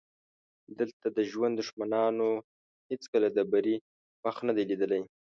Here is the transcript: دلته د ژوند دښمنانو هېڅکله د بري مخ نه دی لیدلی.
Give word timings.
دلته 0.79 1.07
د 1.17 1.19
ژوند 1.31 1.53
دښمنانو 1.61 2.29
هېڅکله 2.91 3.27
د 3.37 3.39
بري 3.51 3.75
مخ 4.23 4.37
نه 4.47 4.53
دی 4.57 4.63
لیدلی. 4.71 5.01